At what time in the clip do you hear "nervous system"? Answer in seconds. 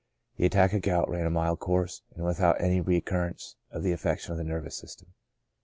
4.43-5.13